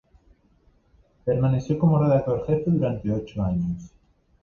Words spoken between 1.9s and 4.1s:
redactor jefe durante ocho años.